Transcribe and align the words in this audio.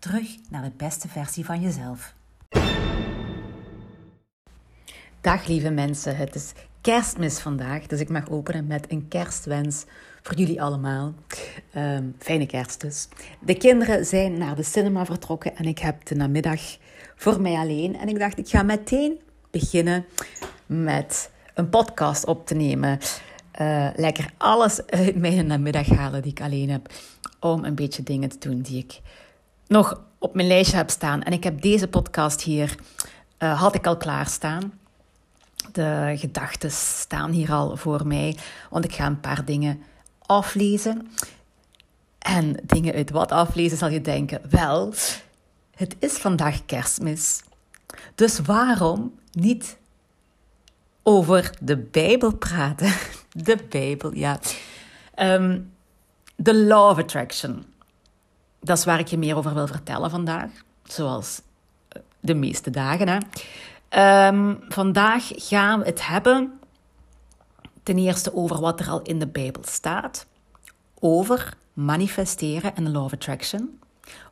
Terug 0.00 0.36
naar 0.50 0.62
de 0.62 0.72
beste 0.76 1.08
versie 1.08 1.44
van 1.44 1.60
jezelf. 1.60 2.14
Dag 5.20 5.46
lieve 5.46 5.70
mensen, 5.70 6.16
het 6.16 6.34
is 6.34 6.52
kerstmis 6.80 7.38
vandaag, 7.38 7.86
dus 7.86 8.00
ik 8.00 8.08
mag 8.08 8.28
openen 8.28 8.66
met 8.66 8.92
een 8.92 9.08
kerstwens 9.08 9.84
voor 10.22 10.34
jullie 10.36 10.62
allemaal. 10.62 11.14
Ehm, 11.72 12.04
fijne 12.18 12.46
kerst 12.46 12.80
dus. 12.80 13.08
De 13.40 13.56
kinderen 13.56 14.06
zijn 14.06 14.38
naar 14.38 14.56
de 14.56 14.62
cinema 14.62 15.04
vertrokken 15.04 15.56
en 15.56 15.64
ik 15.64 15.78
heb 15.78 16.04
de 16.06 16.14
namiddag 16.14 16.60
voor 17.16 17.40
mij 17.40 17.54
alleen. 17.54 17.96
En 17.96 18.08
ik 18.08 18.18
dacht, 18.18 18.38
ik 18.38 18.48
ga 18.48 18.62
meteen 18.62 19.20
beginnen 19.50 20.04
met 20.66 21.30
een 21.54 21.68
podcast 21.68 22.24
op 22.24 22.46
te 22.46 22.54
nemen. 22.54 22.98
Uh, 23.60 23.88
lekker 23.96 24.32
alles 24.36 24.86
uit 24.86 25.16
mijn 25.16 25.46
namiddag 25.46 25.88
halen 25.88 26.22
die 26.22 26.30
ik 26.30 26.40
alleen 26.40 26.70
heb. 26.70 26.92
Om 27.40 27.64
een 27.64 27.74
beetje 27.74 28.02
dingen 28.02 28.28
te 28.28 28.48
doen 28.48 28.60
die 28.60 28.78
ik 28.78 29.00
nog 29.70 30.00
op 30.18 30.34
mijn 30.34 30.48
lijstje 30.48 30.76
heb 30.76 30.90
staan. 30.90 31.22
En 31.22 31.32
ik 31.32 31.44
heb 31.44 31.62
deze 31.62 31.88
podcast 31.88 32.42
hier, 32.42 32.74
uh, 33.38 33.60
had 33.60 33.74
ik 33.74 33.86
al 33.86 33.96
klaarstaan. 33.96 34.72
De 35.72 36.14
gedachten 36.16 36.70
staan 36.70 37.30
hier 37.30 37.52
al 37.52 37.76
voor 37.76 38.06
mij, 38.06 38.36
want 38.70 38.84
ik 38.84 38.92
ga 38.92 39.06
een 39.06 39.20
paar 39.20 39.44
dingen 39.44 39.82
aflezen. 40.26 41.10
En 42.18 42.56
dingen 42.62 42.94
uit 42.94 43.10
wat 43.10 43.32
aflezen 43.32 43.78
zal 43.78 43.88
je 43.88 44.00
denken, 44.00 44.40
wel, 44.48 44.94
het 45.74 45.96
is 45.98 46.12
vandaag 46.12 46.64
kerstmis. 46.66 47.42
Dus 48.14 48.38
waarom 48.38 49.14
niet 49.32 49.78
over 51.02 51.50
de 51.60 51.76
Bijbel 51.76 52.34
praten? 52.34 52.92
De 53.32 53.58
Bijbel, 53.68 54.14
ja. 54.14 54.40
Um, 55.16 55.72
de 56.36 56.54
Law 56.54 56.90
of 56.90 56.98
Attraction. 56.98 57.64
Dat 58.60 58.78
is 58.78 58.84
waar 58.84 58.98
ik 58.98 59.08
je 59.08 59.18
meer 59.18 59.36
over 59.36 59.54
wil 59.54 59.66
vertellen 59.66 60.10
vandaag. 60.10 60.50
Zoals 60.84 61.42
eh, 61.88 62.02
de 62.20 62.34
meeste 62.34 62.70
dagen. 62.70 63.08
Hè. 63.08 63.18
Um, 64.28 64.58
vandaag 64.68 65.30
gaan 65.34 65.78
we 65.78 65.86
het 65.86 66.06
hebben 66.06 66.60
ten 67.82 67.98
eerste 67.98 68.34
over 68.34 68.60
wat 68.60 68.80
er 68.80 68.88
al 68.88 69.02
in 69.02 69.18
de 69.18 69.26
Bijbel 69.26 69.62
staat. 69.64 70.26
Over 70.98 71.56
manifesteren 71.72 72.76
en 72.76 72.84
de 72.84 72.90
Law 72.90 73.04
of 73.04 73.12
Attraction. 73.12 73.78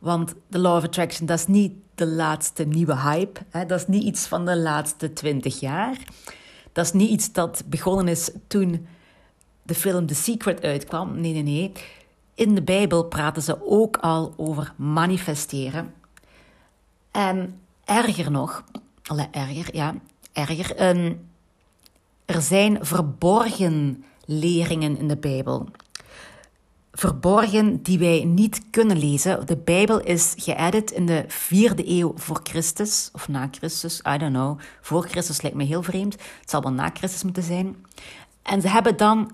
Want 0.01 0.35
de 0.49 0.59
Law 0.59 0.77
of 0.77 0.85
Attraction, 0.85 1.27
dat 1.27 1.39
is 1.39 1.47
niet 1.47 1.73
de 1.95 2.07
laatste 2.07 2.65
nieuwe 2.65 2.97
hype. 2.97 3.41
Hè? 3.51 3.67
Dat 3.67 3.81
is 3.81 3.87
niet 3.87 4.03
iets 4.03 4.27
van 4.27 4.45
de 4.45 4.57
laatste 4.57 5.13
twintig 5.13 5.61
jaar. 5.61 5.99
Dat 6.73 6.85
is 6.85 6.93
niet 6.93 7.11
iets 7.11 7.33
dat 7.33 7.63
begonnen 7.67 8.09
is 8.09 8.31
toen 8.47 8.87
de 9.63 9.75
film 9.75 10.07
The 10.07 10.15
Secret 10.15 10.63
uitkwam. 10.63 11.21
Nee, 11.21 11.33
nee, 11.33 11.43
nee. 11.43 11.73
In 12.39 12.55
de 12.55 12.63
Bijbel 12.63 13.05
praten 13.05 13.43
ze 13.43 13.67
ook 13.67 13.97
al 13.97 14.35
over 14.37 14.73
manifesteren. 14.77 15.95
En 17.11 17.61
erger 17.85 18.31
nog, 18.31 18.65
alle 19.03 19.29
erger, 19.31 19.75
ja, 19.75 19.95
erger. 20.33 20.77
er 22.25 22.43
zijn 22.43 22.79
verborgen 22.85 24.05
leringen 24.25 24.99
in 24.99 25.09
de 25.09 25.17
Bijbel. 25.17 25.69
Verborgen 26.93 27.83
die 27.83 27.99
wij 27.99 28.25
niet 28.25 28.63
kunnen 28.71 28.99
lezen. 28.99 29.47
De 29.47 29.57
Bijbel 29.57 30.01
is 30.01 30.35
geëdit 30.37 30.91
in 30.91 31.07
de 31.07 31.25
vierde 31.29 31.89
eeuw 31.89 32.13
voor 32.17 32.41
Christus, 32.43 33.11
of 33.13 33.29
na 33.29 33.49
Christus, 33.51 34.01
I 34.15 34.19
don't 34.19 34.33
know. 34.33 34.59
Voor 34.81 35.09
Christus 35.09 35.43
lijkt 35.43 35.57
me 35.57 35.65
heel 35.65 35.83
vreemd. 35.83 36.13
Het 36.13 36.51
zal 36.51 36.63
wel 36.63 36.73
na 36.73 36.91
Christus 36.95 37.23
moeten 37.23 37.43
zijn. 37.43 37.77
En 38.43 38.61
ze 38.61 38.69
hebben 38.69 38.97
dan 38.97 39.33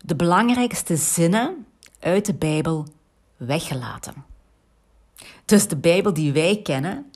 de 0.00 0.16
belangrijkste 0.16 0.96
zinnen 0.96 1.66
uit 2.06 2.26
de 2.26 2.34
Bijbel 2.34 2.86
weggelaten. 3.36 4.24
Dus 5.44 5.68
de 5.68 5.76
Bijbel 5.76 6.12
die 6.12 6.32
wij 6.32 6.60
kennen, 6.62 7.10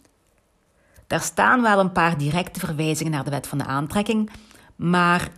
daar 1.06 1.20
staan 1.20 1.62
wel 1.62 1.78
een 1.78 1.92
paar 1.92 2.18
directe 2.18 2.60
verwijzingen 2.60 3.12
naar 3.12 3.24
de 3.24 3.30
wet 3.30 3.46
van 3.46 3.58
de 3.58 3.64
aantrekking, 3.64 4.30
maar 4.76 5.32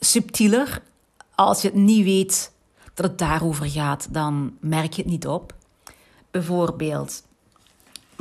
subtieler. 0.00 0.82
Als 1.34 1.62
je 1.62 1.68
het 1.68 1.76
niet 1.76 2.04
weet 2.04 2.52
dat 2.94 3.06
het 3.06 3.18
daarover 3.18 3.66
gaat, 3.70 4.08
dan 4.10 4.56
merk 4.60 4.92
je 4.92 5.02
het 5.02 5.10
niet 5.10 5.26
op. 5.26 5.54
Bijvoorbeeld 6.30 7.22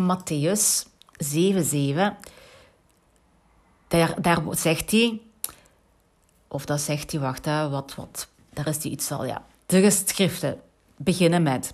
Matthäus 0.01 0.87
7:7. 1.17 2.17
Daar, 3.87 4.21
daar 4.21 4.41
zegt 4.49 4.91
hij, 4.91 5.21
of 6.47 6.65
dat 6.65 6.81
zegt 6.81 7.11
hij, 7.11 7.19
wacht, 7.19 7.45
wat, 7.45 7.95
wat, 7.95 8.27
daar 8.49 8.67
is 8.67 8.83
hij 8.83 8.91
iets 8.91 9.11
al, 9.11 9.25
ja. 9.25 9.45
De 9.73 9.81
geschriften 9.81 10.61
beginnen 10.97 11.43
met: 11.43 11.71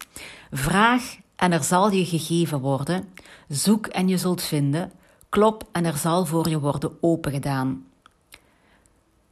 Vraag 0.52 1.18
en 1.36 1.52
er 1.52 1.64
zal 1.64 1.92
je 1.92 2.06
gegeven 2.06 2.60
worden. 2.60 3.14
Zoek 3.48 3.88
en 3.88 4.08
je 4.08 4.18
zult 4.18 4.42
vinden. 4.42 4.92
Klop 5.30 5.68
en 5.72 5.86
er 5.86 5.98
zal 5.98 6.26
voor 6.26 6.50
je 6.50 6.60
worden 6.60 6.98
opengedaan. 7.02 7.86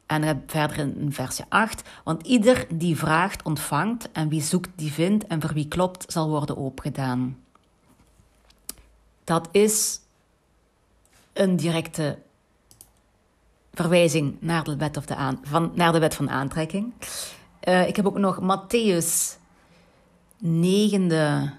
En 0.05 0.43
verder 0.47 0.77
in 0.77 1.13
versje 1.13 1.45
8. 1.49 1.81
Want 2.03 2.27
ieder 2.27 2.67
die 2.69 2.97
vraagt, 2.97 3.43
ontvangt. 3.43 4.11
En 4.11 4.29
wie 4.29 4.41
zoekt, 4.41 4.69
die 4.75 4.91
vindt. 4.91 5.27
En 5.27 5.41
voor 5.41 5.53
wie 5.53 5.67
klopt, 5.67 6.11
zal 6.11 6.29
worden 6.29 6.57
opengedaan. 6.57 7.37
Dat 9.23 9.47
is 9.51 9.99
een 11.33 11.55
directe 11.55 12.17
verwijzing 13.73 14.37
naar 14.39 14.63
de 14.63 14.75
wet, 14.75 14.97
of 14.97 15.05
de 15.05 15.15
aan, 15.15 15.39
van, 15.43 15.71
naar 15.75 15.91
de 15.91 15.99
wet 15.99 16.15
van 16.15 16.29
aantrekking. 16.29 16.93
Uh, 17.67 17.87
ik 17.87 17.95
heb 17.95 18.05
ook 18.05 18.17
nog 18.17 18.39
Matthäus 18.41 19.37
negende 20.39 21.53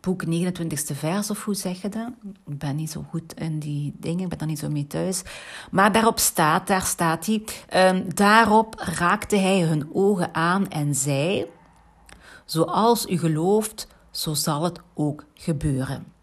boek 0.00 0.24
29ste 0.24 0.94
vers, 0.94 1.30
of 1.30 1.44
hoe 1.44 1.54
zeg 1.54 1.82
je 1.82 1.88
dat? 1.88 2.08
Ik 2.46 2.58
ben 2.58 2.76
niet 2.76 2.90
zo 2.90 3.04
goed 3.10 3.34
in 3.34 3.58
die 3.58 3.94
dingen, 3.96 4.22
ik 4.22 4.28
ben 4.28 4.38
daar 4.38 4.48
niet 4.48 4.58
zo 4.58 4.70
mee 4.70 4.86
thuis. 4.86 5.22
Maar 5.70 5.92
daarop 5.92 6.18
staat, 6.18 6.66
daar 6.66 6.82
staat 6.82 7.26
hij, 7.26 7.44
um, 7.90 8.14
daarop 8.14 8.74
raakte 8.78 9.36
hij 9.36 9.60
hun 9.60 9.88
ogen 9.92 10.34
aan 10.34 10.68
en 10.68 10.94
zei, 10.94 11.46
zoals 12.44 13.06
u 13.06 13.18
gelooft, 13.18 13.88
zo 14.10 14.34
zal 14.34 14.62
het 14.62 14.80
ook 14.94 15.24
gebeuren. 15.34 16.13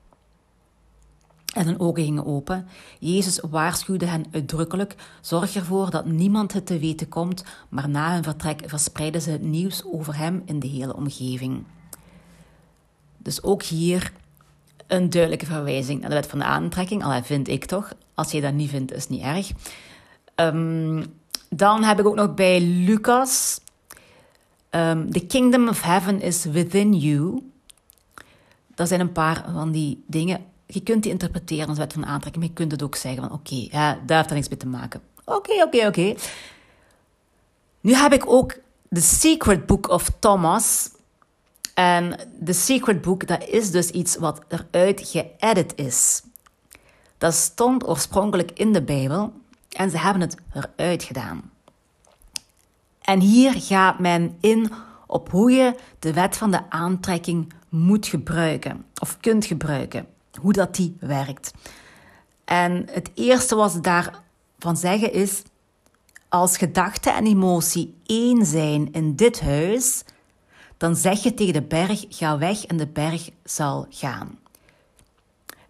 En 1.51 1.65
hun 1.65 1.79
ogen 1.79 2.03
gingen 2.03 2.25
open. 2.25 2.67
Jezus 2.99 3.39
waarschuwde 3.49 4.05
hen 4.05 4.25
uitdrukkelijk: 4.31 4.95
Zorg 5.21 5.55
ervoor 5.55 5.89
dat 5.89 6.05
niemand 6.05 6.53
het 6.53 6.65
te 6.65 6.79
weten 6.79 7.09
komt, 7.09 7.43
maar 7.69 7.89
na 7.89 8.13
hun 8.13 8.23
vertrek 8.23 8.61
verspreidden 8.65 9.21
ze 9.21 9.31
het 9.31 9.41
nieuws 9.41 9.83
over 9.85 10.17
hem 10.17 10.41
in 10.45 10.59
de 10.59 10.67
hele 10.67 10.95
omgeving. 10.95 11.63
Dus 13.17 13.43
ook 13.43 13.63
hier 13.63 14.13
een 14.87 15.09
duidelijke 15.09 15.45
verwijzing 15.45 15.99
naar 15.99 16.09
de 16.09 16.15
wet 16.15 16.27
van 16.27 16.39
de 16.39 16.45
aantrekking, 16.45 17.03
al 17.03 17.23
vind 17.23 17.47
ik 17.47 17.65
toch. 17.65 17.93
Als 18.13 18.31
je 18.31 18.41
dat 18.41 18.53
niet 18.53 18.69
vindt, 18.69 18.93
is 18.93 19.07
niet 19.07 19.21
erg. 19.21 19.51
Um, 20.35 21.03
dan 21.49 21.83
heb 21.83 21.99
ik 21.99 22.07
ook 22.07 22.15
nog 22.15 22.33
bij 22.33 22.61
Lucas: 22.61 23.59
um, 24.69 25.11
The 25.11 25.25
kingdom 25.25 25.67
of 25.67 25.81
heaven 25.81 26.21
is 26.21 26.45
within 26.45 26.93
you. 26.93 27.51
Dat 28.75 28.87
zijn 28.87 28.99
een 28.99 29.11
paar 29.11 29.45
van 29.53 29.71
die 29.71 30.03
dingen. 30.07 30.50
Je 30.73 30.83
kunt 30.83 31.03
die 31.03 31.11
interpreteren 31.11 31.67
als 31.67 31.77
wet 31.77 31.93
van 31.93 32.05
aantrekking, 32.05 32.35
maar 32.35 32.53
je 32.53 32.59
kunt 32.59 32.71
het 32.71 32.83
ook 32.83 32.95
zeggen 32.95 33.23
van 33.23 33.31
oké, 33.31 33.67
daar 34.05 34.17
heeft 34.17 34.29
er 34.29 34.35
niks 34.35 34.49
mee 34.49 34.57
te 34.57 34.67
maken. 34.67 35.01
Oké, 35.25 35.63
oké, 35.63 35.87
oké. 35.87 36.15
Nu 37.81 37.93
heb 37.93 38.13
ik 38.13 38.23
ook 38.27 38.57
The 38.89 39.01
Secret 39.01 39.65
Book 39.65 39.89
of 39.89 40.11
Thomas 40.19 40.89
en 41.73 42.19
The 42.45 42.53
Secret 42.53 43.01
Book, 43.01 43.27
dat 43.27 43.47
is 43.47 43.71
dus 43.71 43.89
iets 43.89 44.17
wat 44.17 44.41
eruit 44.47 45.01
geëdit 45.03 45.73
is. 45.75 46.23
Dat 47.17 47.33
stond 47.33 47.87
oorspronkelijk 47.87 48.51
in 48.51 48.73
de 48.73 48.81
Bijbel 48.81 49.33
en 49.69 49.89
ze 49.89 49.97
hebben 49.97 50.21
het 50.21 50.35
eruit 50.53 51.03
gedaan. 51.03 51.51
En 53.01 53.19
hier 53.19 53.53
gaat 53.53 53.99
men 53.99 54.37
in 54.39 54.71
op 55.07 55.29
hoe 55.29 55.51
je 55.51 55.75
de 55.99 56.13
wet 56.13 56.37
van 56.37 56.51
de 56.51 56.69
aantrekking 56.69 57.53
moet 57.69 58.07
gebruiken 58.07 58.85
of 59.01 59.19
kunt 59.19 59.45
gebruiken, 59.45 60.07
hoe 60.39 60.53
dat 60.53 60.75
die 60.75 60.97
werkt. 60.99 61.51
En 62.45 62.85
het 62.91 63.11
eerste 63.13 63.55
wat 63.55 63.71
ze 63.71 63.79
daarvan 63.79 64.77
zeggen 64.77 65.13
is: 65.13 65.41
als 66.29 66.57
gedachte 66.57 67.09
en 67.09 67.25
emotie 67.25 67.95
één 68.05 68.45
zijn 68.45 68.91
in 68.91 69.15
dit 69.15 69.41
huis, 69.41 70.03
dan 70.77 70.95
zeg 70.95 71.23
je 71.23 71.33
tegen 71.33 71.53
de 71.53 71.61
berg: 71.61 72.05
ga 72.09 72.37
weg 72.37 72.65
en 72.65 72.77
de 72.77 72.87
berg 72.87 73.29
zal 73.43 73.85
gaan. 73.89 74.39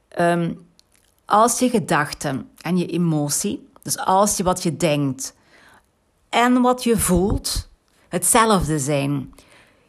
Ehm, 0.07 0.53
als 1.25 1.59
je 1.59 1.69
gedachten 1.69 2.49
en 2.61 2.77
je 2.77 2.85
emotie, 2.85 3.67
dus 3.81 3.97
als 3.97 4.37
je 4.37 4.43
wat 4.43 4.63
je 4.63 4.77
denkt 4.77 5.33
en 6.29 6.61
wat 6.61 6.83
je 6.83 6.97
voelt, 6.97 7.69
hetzelfde 8.07 8.79
zijn. 8.79 9.33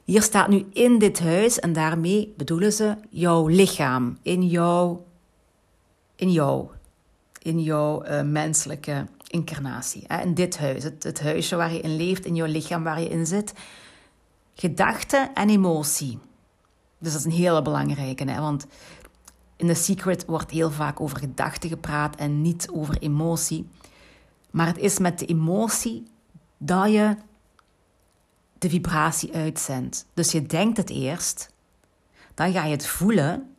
Hier 0.05 0.23
staat 0.23 0.49
nu 0.49 0.67
in 0.73 0.99
dit 0.99 1.21
huis 1.21 1.61
en 1.61 1.73
daarmee 1.73 2.35
bedoelen 2.37 2.73
ze 2.73 2.97
jouw 3.11 3.47
lichaam, 3.47 4.19
in 4.23 4.47
jouw, 4.47 5.05
in 6.17 6.31
in 7.39 7.63
jouw 7.63 8.05
uh, 8.05 8.23
menselijke 8.23 9.07
incarnatie. 9.27 10.05
Hè? 10.07 10.23
In 10.23 10.35
dit 10.35 10.59
huis, 10.59 10.83
het, 10.83 11.03
het 11.03 11.21
huisje 11.21 11.57
waar 11.57 11.73
je 11.73 11.81
in 11.81 11.97
leeft, 11.97 12.25
in 12.25 12.35
jouw 12.35 12.47
lichaam 12.47 12.83
waar 12.83 13.01
je 13.01 13.09
in 13.09 13.27
zit. 13.27 13.53
Gedachte 14.55 15.31
en 15.35 15.49
emotie. 15.49 16.19
Dus 16.99 17.13
dat 17.13 17.21
is 17.21 17.27
een 17.27 17.33
hele 17.41 17.63
belangrijke, 17.63 18.25
hè? 18.25 18.41
want 18.41 18.67
in 19.57 19.67
The 19.67 19.75
Secret 19.75 20.25
wordt 20.25 20.51
heel 20.51 20.71
vaak 20.71 21.01
over 21.01 21.19
gedachten 21.19 21.69
gepraat 21.69 22.17
en 22.17 22.43
niet 22.43 22.69
over 22.73 22.99
emotie. 22.99 23.69
Maar 24.51 24.67
het 24.67 24.79
is 24.79 24.99
met 24.99 25.19
de 25.19 25.27
emotie 25.27 26.03
dat 26.59 26.91
je 26.91 27.17
de 28.63 28.69
vibratie 28.69 29.35
uitzendt. 29.35 30.07
Dus 30.15 30.33
je 30.33 30.47
denkt 30.47 30.77
het 30.77 30.91
eerst, 30.91 31.55
dan 32.35 32.53
ga 32.53 32.65
je 32.65 32.71
het 32.71 32.87
voelen. 32.87 33.55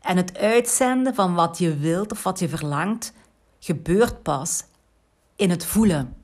En 0.00 0.16
het 0.16 0.38
uitzenden 0.38 1.14
van 1.14 1.34
wat 1.34 1.58
je 1.58 1.76
wilt 1.76 2.12
of 2.12 2.22
wat 2.22 2.38
je 2.38 2.48
verlangt, 2.48 3.12
gebeurt 3.58 4.22
pas 4.22 4.64
in 5.36 5.50
het 5.50 5.64
voelen. 5.66 6.16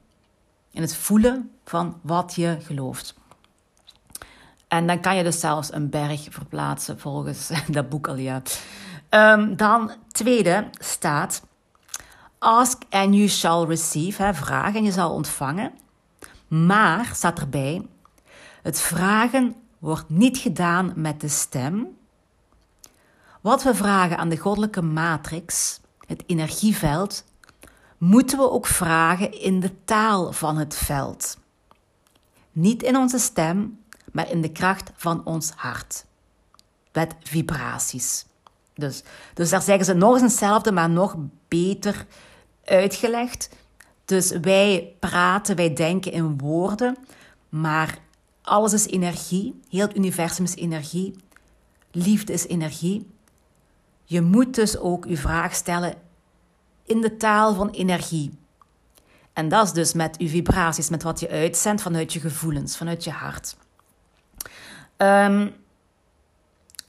In 0.71 0.81
het 0.83 0.97
voelen 0.97 1.51
van 1.65 2.01
wat 2.03 2.35
je 2.35 2.59
gelooft. 2.61 3.15
En 4.69 4.87
dan 4.87 5.01
kan 5.01 5.17
je 5.17 5.23
dus 5.23 5.41
zelfs 5.41 5.73
een 5.73 5.91
berg 5.91 6.27
verplaatsen 6.31 6.99
volgens 6.99 7.51
dat 7.69 7.89
boek 7.89 8.09
al, 8.09 8.17
ja. 8.17 8.43
Um, 9.11 9.57
dan, 9.57 9.93
tweede 10.13 10.69
staat... 10.79 11.43
Ask 12.39 12.83
and 12.91 13.15
you 13.15 13.29
shall 13.29 13.65
receive. 13.65 14.23
Hè, 14.23 14.35
vraag 14.35 14.75
en 14.75 14.85
je 14.85 14.93
zal 14.93 15.13
ontvangen. 15.13 15.73
Maar, 16.49 17.11
staat 17.15 17.39
erbij... 17.39 17.87
Het 18.63 18.81
vragen 18.81 19.55
wordt 19.79 20.09
niet 20.09 20.39
gedaan 20.39 20.93
met 20.97 21.21
de 21.21 21.29
stem. 21.29 21.97
Wat 23.41 23.63
we 23.63 23.75
vragen 23.75 24.19
aan 24.19 24.29
de 24.29 24.37
goddelijke 24.37 24.83
matrix, 24.83 25.81
het 26.07 26.23
energieveld, 26.27 27.25
moeten 27.99 28.39
we 28.39 28.51
ook 28.51 28.67
vragen 28.67 29.41
in 29.41 29.61
de 29.61 29.85
taal 29.85 30.33
van 30.33 30.57
het 30.57 30.75
veld. 30.75 31.39
Niet 32.53 32.83
in 32.83 32.97
onze 32.97 33.19
stem, 33.19 33.79
maar 34.13 34.31
in 34.31 34.41
de 34.41 34.53
kracht 34.53 34.91
van 34.95 35.25
ons 35.25 35.51
hart. 35.51 36.05
Met 36.93 37.15
vibraties. 37.23 38.27
Dus, 38.75 39.03
dus 39.35 39.51
daar 39.51 39.63
zeggen 39.63 39.85
ze 39.85 39.95
nog 39.95 40.13
eens 40.13 40.23
hetzelfde, 40.23 40.73
maar 40.73 40.91
nog 40.91 41.17
beter 41.49 42.07
uitgelegd. 42.65 43.49
Dus 44.05 44.31
wij 44.31 44.97
praten, 44.99 45.57
wij 45.57 45.75
denken 45.75 46.13
in 46.13 46.39
woorden, 46.39 46.97
maar 47.49 47.99
alles 48.43 48.73
is 48.73 48.87
energie. 48.87 49.61
Heel 49.69 49.87
het 49.87 49.97
universum 49.97 50.45
is 50.45 50.55
energie. 50.55 51.15
Liefde 51.91 52.33
is 52.33 52.47
energie. 52.47 53.11
Je 54.05 54.21
moet 54.21 54.55
dus 54.55 54.79
ook 54.79 55.07
je 55.07 55.17
vraag 55.17 55.55
stellen 55.55 55.95
in 56.85 57.01
de 57.01 57.17
taal 57.17 57.55
van 57.55 57.71
energie. 57.71 58.39
En 59.33 59.49
dat 59.49 59.67
is 59.67 59.73
dus 59.73 59.93
met 59.93 60.15
je 60.19 60.29
vibraties, 60.29 60.89
met 60.89 61.03
wat 61.03 61.21
je 61.21 61.29
uitzendt 61.29 61.83
vanuit 61.83 62.13
je 62.13 62.21
gevoelens, 62.21 62.77
vanuit 62.77 63.05
je 63.05 63.11
hart. 63.11 63.57
Um, 64.97 65.55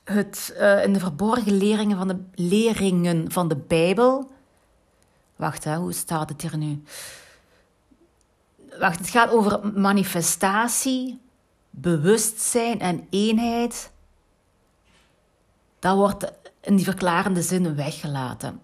het, 0.04 0.56
uh, 0.60 0.84
in 0.84 0.94
de 0.94 1.00
verborgen 1.00 1.58
leringen 1.58 1.98
van 1.98 2.08
de, 2.08 2.18
leringen 2.34 3.32
van 3.32 3.48
de 3.48 3.56
Bijbel. 3.56 4.32
Wacht, 5.36 5.64
hè, 5.64 5.76
hoe 5.76 5.94
staat 5.94 6.30
het 6.30 6.42
hier 6.42 6.58
nu? 6.58 6.84
Wacht, 8.80 9.00
het 9.00 9.10
gaat 9.10 9.30
over 9.30 9.80
manifestatie, 9.80 11.20
bewustzijn 11.70 12.80
en 12.80 13.08
eenheid. 13.10 13.92
Dat 15.80 15.96
wordt 15.96 16.32
in 16.62 16.76
die 16.76 16.86
verklarende 16.86 17.42
zin 17.42 17.76
weggelaten. 17.76 18.62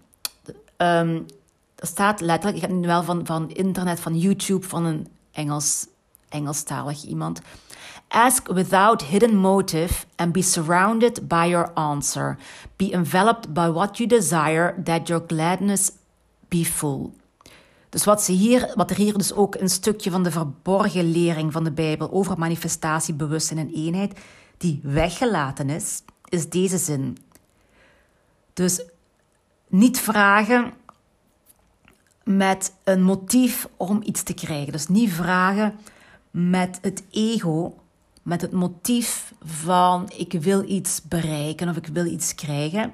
Um, 0.77 1.25
er 1.75 1.87
staat 1.87 2.21
letterlijk, 2.21 2.55
ik 2.55 2.69
heb 2.69 2.71
nu 2.71 2.87
wel 2.87 3.03
van, 3.03 3.25
van 3.25 3.49
internet, 3.49 3.99
van 3.99 4.17
YouTube, 4.17 4.67
van 4.67 4.85
een 4.85 5.07
Engels, 5.31 5.87
Engelstalig 6.29 7.03
iemand. 7.03 7.41
Ask 8.07 8.47
without 8.47 9.01
hidden 9.01 9.35
motive 9.35 10.05
and 10.15 10.31
be 10.31 10.41
surrounded 10.41 11.27
by 11.27 11.47
your 11.49 11.71
answer. 11.73 12.37
Be 12.75 12.91
enveloped 12.91 13.53
by 13.53 13.69
what 13.71 13.97
you 13.97 14.09
desire, 14.09 14.81
that 14.83 15.07
your 15.07 15.23
gladness 15.27 15.91
Dus 17.89 18.03
wat, 18.03 18.23
ze 18.23 18.31
hier, 18.31 18.71
wat 18.75 18.89
er 18.89 18.95
hier 18.95 19.17
dus 19.17 19.33
ook 19.33 19.55
een 19.55 19.69
stukje 19.69 20.11
van 20.11 20.23
de 20.23 20.31
verborgen 20.31 21.11
lering 21.11 21.51
van 21.51 21.63
de 21.63 21.71
Bijbel 21.71 22.11
over 22.11 22.37
manifestatie, 22.37 23.13
bewustzijn 23.13 23.59
en 23.59 23.73
eenheid, 23.73 24.19
die 24.57 24.79
weggelaten 24.83 25.69
is, 25.69 26.03
is 26.29 26.49
deze 26.49 26.77
zin. 26.77 27.17
Dus 28.53 28.85
niet 29.67 29.99
vragen 29.99 30.73
met 32.23 32.73
een 32.83 33.03
motief 33.03 33.67
om 33.77 34.01
iets 34.03 34.23
te 34.23 34.33
krijgen. 34.33 34.71
Dus 34.71 34.87
niet 34.87 35.11
vragen 35.11 35.75
met 36.31 36.79
het 36.81 37.03
ego 37.11 37.75
met 38.21 38.41
het 38.41 38.51
motief 38.51 39.33
van 39.43 40.11
ik 40.15 40.33
wil 40.33 40.69
iets 40.69 41.01
bereiken 41.01 41.69
of 41.69 41.75
ik 41.75 41.87
wil 41.87 42.05
iets 42.05 42.35
krijgen, 42.35 42.93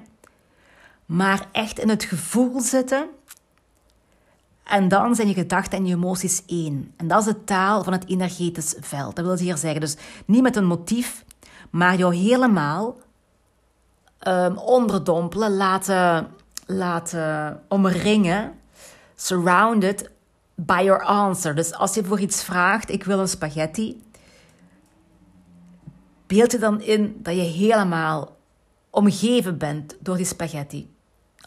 maar 1.06 1.48
echt 1.52 1.78
in 1.78 1.88
het 1.88 2.04
gevoel 2.04 2.60
zitten. 2.60 3.08
En 4.68 4.88
dan 4.88 5.14
zijn 5.14 5.28
je 5.28 5.34
gedachten 5.34 5.78
en 5.78 5.86
je 5.86 5.94
emoties 5.94 6.42
één. 6.46 6.92
En 6.96 7.08
dat 7.08 7.18
is 7.18 7.24
de 7.24 7.44
taal 7.44 7.84
van 7.84 7.92
het 7.92 8.08
energetisch 8.08 8.74
veld. 8.80 9.16
Dat 9.16 9.24
wil 9.24 9.36
ze 9.36 9.42
hier 9.42 9.56
zeggen. 9.56 9.80
Dus 9.80 9.96
niet 10.26 10.42
met 10.42 10.56
een 10.56 10.66
motief, 10.66 11.24
maar 11.70 11.96
jou 11.96 12.14
helemaal 12.14 12.96
um, 14.28 14.56
onderdompelen, 14.56 15.56
laten, 15.56 16.28
laten 16.66 17.62
omringen, 17.68 18.52
surrounded 19.16 20.10
by 20.54 20.80
your 20.84 21.04
answer. 21.04 21.54
Dus 21.54 21.74
als 21.74 21.94
je 21.94 22.04
voor 22.04 22.20
iets 22.20 22.44
vraagt, 22.44 22.90
ik 22.90 23.04
wil 23.04 23.18
een 23.18 23.28
spaghetti, 23.28 24.02
beeld 26.26 26.52
je 26.52 26.58
dan 26.58 26.80
in 26.80 27.16
dat 27.22 27.34
je 27.34 27.40
helemaal 27.40 28.36
omgeven 28.90 29.58
bent 29.58 29.96
door 30.00 30.16
die 30.16 30.26
spaghetti. 30.26 30.96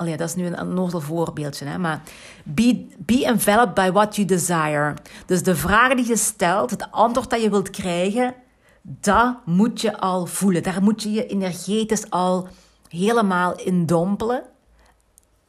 Dat 0.05 0.29
is 0.29 0.35
nu 0.35 0.45
een, 0.45 0.59
een 0.59 1.01
voorbeeldje, 1.01 1.65
hè? 1.65 1.77
maar 1.77 2.01
be, 2.43 2.87
be 2.97 3.25
enveloped 3.25 3.73
by 3.73 3.91
what 3.91 4.15
you 4.15 4.27
desire. 4.27 4.93
Dus 5.25 5.43
de 5.43 5.55
vraag 5.55 5.93
die 5.93 6.07
je 6.07 6.17
stelt, 6.17 6.69
het 6.71 6.91
antwoord 6.91 7.29
dat 7.29 7.41
je 7.41 7.49
wilt 7.49 7.69
krijgen, 7.69 8.35
dat 8.81 9.37
moet 9.45 9.81
je 9.81 9.99
al 9.99 10.25
voelen. 10.25 10.63
Daar 10.63 10.83
moet 10.83 11.03
je 11.03 11.11
je 11.11 11.25
energetisch 11.25 12.09
al 12.09 12.47
helemaal 12.87 13.55
in 13.55 13.85
dompelen. 13.85 14.43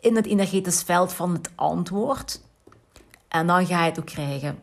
In 0.00 0.16
het 0.16 0.26
energetisch 0.26 0.82
veld 0.82 1.12
van 1.12 1.32
het 1.32 1.50
antwoord. 1.54 2.40
En 3.28 3.46
dan 3.46 3.66
ga 3.66 3.84
je 3.84 3.90
het 3.90 3.98
ook 3.98 4.06
krijgen. 4.06 4.62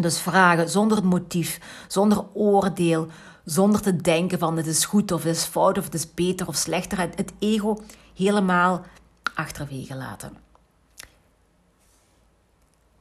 Dus 0.00 0.20
vragen 0.20 0.70
zonder 0.70 1.04
motief, 1.04 1.60
zonder 1.88 2.24
oordeel, 2.32 3.06
zonder 3.44 3.80
te 3.80 3.96
denken 3.96 4.38
van 4.38 4.56
het 4.56 4.66
is 4.66 4.84
goed 4.84 5.12
of 5.12 5.22
het 5.22 5.36
is 5.36 5.44
fout 5.44 5.78
of 5.78 5.84
het 5.84 5.94
is 5.94 6.14
beter 6.14 6.48
of 6.48 6.56
slechter. 6.56 6.98
Het 6.98 7.32
ego 7.38 7.82
helemaal 8.14 8.84
achterwege 9.34 9.96
laten. 9.96 10.36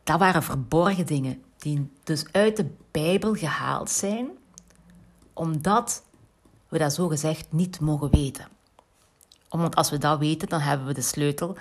Dat 0.03 0.19
waren 0.19 0.43
verborgen 0.43 1.05
dingen 1.05 1.43
die 1.57 1.91
dus 2.03 2.25
uit 2.31 2.57
de 2.57 2.69
Bijbel 2.91 3.33
gehaald 3.33 3.89
zijn, 3.89 4.29
omdat 5.33 6.03
we 6.67 6.77
dat 6.77 6.93
zo 6.93 7.07
gezegd 7.07 7.51
niet 7.51 7.79
mogen 7.79 8.11
weten. 8.11 8.47
Omdat 9.49 9.75
als 9.75 9.89
we 9.89 9.97
dat 9.97 10.19
weten, 10.19 10.49
dan 10.49 10.59
hebben 10.59 10.87
we 10.87 10.93
de 10.93 11.01
sleutel 11.01 11.57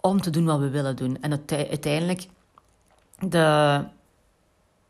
om 0.00 0.20
te 0.20 0.30
doen 0.30 0.44
wat 0.44 0.58
we 0.58 0.70
willen 0.70 0.96
doen. 0.96 1.20
En 1.20 1.42
uiteindelijk 1.48 2.28
de 3.18 3.84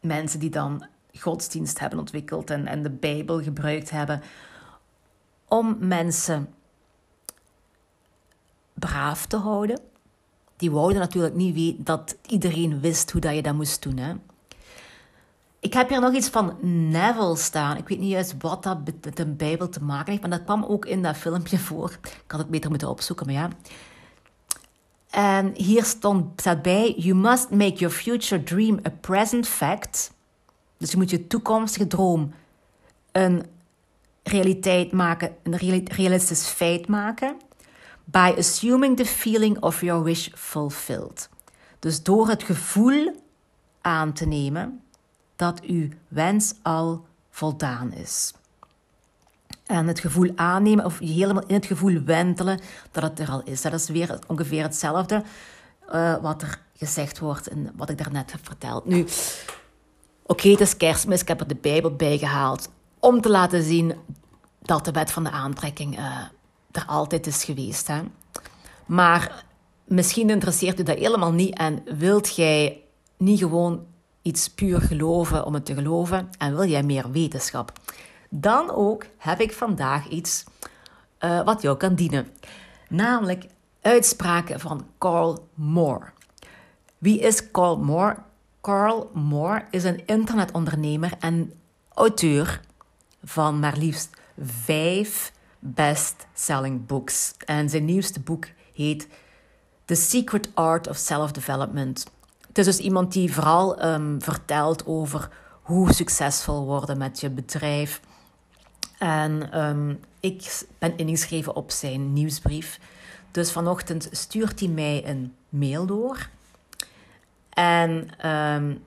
mensen 0.03 0.41
die 0.41 0.51
dan 0.51 0.87
godsdienst 1.19 1.79
hebben 1.79 1.99
ontwikkeld 1.99 2.51
en, 2.51 2.67
en 2.67 2.83
de 2.83 2.91
Bijbel 2.91 3.43
gebruikt 3.43 3.91
hebben 3.91 4.23
om 5.49 5.77
mensen 5.81 6.49
braaf 8.75 9.27
te 9.27 9.37
houden. 9.37 9.81
Die 10.57 10.71
wouden 10.71 10.99
natuurlijk 10.99 11.35
niet 11.35 11.55
weten 11.55 11.85
dat 11.85 12.17
iedereen 12.27 12.81
wist 12.81 13.11
hoe 13.11 13.21
dat 13.21 13.35
je 13.35 13.43
dat 13.43 13.55
moest 13.55 13.83
doen. 13.83 13.97
Hè? 13.97 14.15
Ik 15.61 15.73
heb 15.73 15.89
hier 15.89 16.01
nog 16.01 16.15
iets 16.15 16.29
van 16.29 16.57
Neville 16.91 17.37
staan. 17.37 17.77
Ik 17.77 17.89
weet 17.89 17.99
niet 17.99 18.11
juist 18.11 18.35
wat 18.39 18.63
dat 18.63 18.79
met 18.85 19.17
de 19.17 19.27
Bijbel 19.27 19.69
te 19.69 19.83
maken 19.83 20.11
heeft, 20.11 20.21
maar 20.21 20.31
dat 20.31 20.45
kwam 20.45 20.65
ook 20.65 20.87
in 20.87 21.03
dat 21.03 21.17
filmpje 21.17 21.59
voor. 21.59 21.99
Ik 22.03 22.31
had 22.31 22.41
het 22.41 22.51
beter 22.51 22.71
moeten 22.71 22.89
opzoeken, 22.89 23.27
maar 23.27 23.35
ja. 23.35 23.49
En 25.13 25.53
hier 25.55 25.85
stond, 25.85 26.41
staat 26.41 26.63
bij: 26.63 26.95
You 26.97 27.15
must 27.15 27.51
make 27.51 27.75
your 27.75 27.95
future 27.95 28.43
dream 28.43 28.81
a 28.87 28.91
present 29.01 29.49
fact. 29.49 30.13
Dus 30.79 30.91
je 30.91 30.97
moet 30.97 31.11
je 31.11 31.27
toekomstige 31.27 31.87
droom 31.87 32.33
een 33.13 33.47
realiteit 34.23 34.93
maken, 34.93 35.37
een 35.43 35.85
realistisch 35.85 36.47
feit 36.47 36.89
maken. 36.89 37.37
By 38.05 38.35
assuming 38.39 38.97
the 38.97 39.07
feeling 39.07 39.63
of 39.63 39.81
your 39.81 40.03
wish 40.03 40.29
fulfilled. 40.35 41.29
Dus 41.79 42.03
door 42.03 42.29
het 42.29 42.43
gevoel 42.43 43.23
aan 43.81 44.13
te 44.13 44.27
nemen 44.27 44.83
dat 45.37 45.61
uw 45.61 45.89
wens 46.09 46.55
al 46.63 47.05
voldaan 47.31 47.93
is. 47.93 48.33
En 49.73 49.87
het 49.87 50.01
gevoel 50.01 50.31
aannemen 50.35 50.85
of 50.85 51.01
je 51.01 51.13
helemaal 51.13 51.47
in 51.47 51.55
het 51.55 51.67
gevoel 51.67 52.03
wentelen 52.05 52.61
dat 52.91 53.03
het 53.03 53.19
er 53.19 53.31
al 53.31 53.43
is. 53.45 53.63
Dat 53.63 53.73
is 53.73 53.89
weer 53.89 54.19
ongeveer 54.27 54.63
hetzelfde 54.63 55.23
uh, 55.95 56.17
wat 56.23 56.43
er 56.43 56.61
gezegd 56.77 57.19
wordt 57.19 57.49
en 57.49 57.73
wat 57.77 57.91
ik 57.91 57.99
daarnet 57.99 58.33
heb 58.33 58.41
verteld. 58.47 58.87
Nu, 58.87 59.07
oké, 60.27 60.49
het 60.49 60.61
is 60.61 60.77
kerstmis, 60.77 61.21
ik 61.21 61.29
heb 61.29 61.41
er 61.41 61.49
de 61.49 61.57
Bijbel 61.61 61.97
bij 61.97 62.19
gehaald 62.19 62.69
om 62.99 63.21
te 63.21 63.31
laten 63.31 63.63
zien 63.63 63.95
dat 64.63 64.85
de 64.85 64.91
wet 64.91 65.11
van 65.11 65.25
de 65.25 65.31
aantrekking 65.31 65.99
uh, 65.99 66.17
er 66.71 66.85
altijd 66.87 67.27
is 67.27 67.45
geweest. 67.45 67.87
Hè? 67.87 68.01
Maar 68.87 69.45
misschien 69.85 70.31
interesseert 70.31 70.81
u 70.81 70.83
dat 70.83 70.99
helemaal 70.99 71.33
niet 71.33 71.57
en 71.57 71.83
wilt 71.99 72.37
jij 72.37 72.81
niet 73.17 73.39
gewoon 73.39 73.87
iets 74.23 74.49
puur 74.49 74.81
geloven 74.81 75.45
om 75.45 75.55
het 75.55 75.65
te 75.65 75.75
geloven 75.75 76.29
en 76.39 76.55
wil 76.55 76.69
jij 76.69 76.83
meer 76.83 77.11
wetenschap. 77.11 77.73
Dan 78.35 78.71
ook 78.71 79.07
heb 79.19 79.41
ik 79.41 79.53
vandaag 79.53 80.09
iets 80.09 80.45
uh, 81.21 81.45
wat 81.45 81.63
jou 81.63 81.77
kan 81.77 81.95
dienen. 81.95 82.29
Namelijk 82.89 83.47
uitspraken 83.81 84.61
van 84.61 84.87
Carl 84.99 85.49
Moore. 85.55 86.05
Wie 86.99 87.21
is 87.21 87.51
Carl 87.51 87.79
Moore? 87.79 88.17
Carl 88.61 89.11
Moore 89.15 89.65
is 89.71 89.85
een 89.85 90.07
internetondernemer 90.07 91.13
en 91.19 91.53
auteur 91.95 92.61
van 93.25 93.59
maar 93.59 93.77
liefst 93.77 94.11
vijf 94.39 95.33
best-selling 95.59 96.87
books. 96.87 97.35
En 97.45 97.69
zijn 97.69 97.85
nieuwste 97.85 98.21
boek 98.21 98.47
heet 98.75 99.09
The 99.85 99.95
Secret 99.95 100.49
Art 100.55 100.89
of 100.89 100.97
Self-Development. 100.97 102.07
Het 102.49 102.59
is 102.59 102.65
dus 102.65 102.79
iemand 102.79 103.13
die 103.13 103.33
vooral 103.33 103.85
um, 103.85 104.23
vertelt 104.23 104.87
over 104.87 105.29
hoe 105.63 105.93
succesvol 105.93 106.65
worden 106.65 106.99
met 106.99 107.21
je 107.21 107.31
bedrijf. 107.31 108.01
En 109.03 109.61
um, 109.61 110.01
ik 110.21 110.65
ben 110.79 110.97
ingeschreven 110.97 111.57
op 111.57 111.71
zijn 111.71 112.13
nieuwsbrief. 112.13 112.79
Dus 113.31 113.53
vanochtend 113.53 114.09
stuurt 114.11 114.61
hij 114.61 114.69
mij 114.69 115.07
een 115.07 115.35
mail 115.49 115.87
door. 115.87 116.29
En 117.51 117.91
um, 118.31 118.85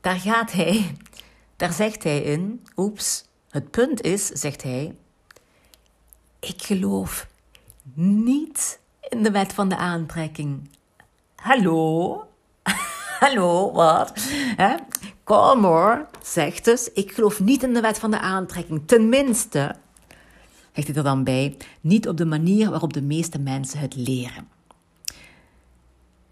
daar 0.00 0.20
gaat 0.20 0.52
hij, 0.52 0.96
daar 1.56 1.72
zegt 1.72 2.02
hij 2.02 2.22
in, 2.22 2.66
oeps, 2.76 3.24
het 3.50 3.70
punt 3.70 4.00
is, 4.00 4.26
zegt 4.26 4.62
hij, 4.62 4.96
ik 6.40 6.62
geloof 6.62 7.26
niet 7.94 8.78
in 9.08 9.22
de 9.22 9.30
wet 9.30 9.52
van 9.52 9.68
de 9.68 9.76
aantrekking. 9.76 10.70
Hallo? 11.34 12.22
Hallo, 13.20 13.72
wat? 13.72 14.12
Hè? 14.56 14.74
Moore 15.28 16.06
zegt 16.22 16.64
dus: 16.64 16.92
Ik 16.92 17.12
geloof 17.12 17.40
niet 17.40 17.62
in 17.62 17.74
de 17.74 17.80
wet 17.80 17.98
van 17.98 18.10
de 18.10 18.18
aantrekking. 18.18 18.82
Tenminste, 18.86 19.74
zegt 20.72 20.86
hij 20.86 20.96
er 20.96 21.02
dan 21.02 21.24
bij, 21.24 21.56
niet 21.80 22.08
op 22.08 22.16
de 22.16 22.24
manier 22.24 22.70
waarop 22.70 22.92
de 22.92 23.02
meeste 23.02 23.38
mensen 23.38 23.78
het 23.78 23.96
leren. 23.96 24.48